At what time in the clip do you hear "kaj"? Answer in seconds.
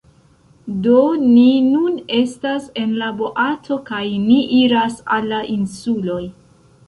3.89-4.01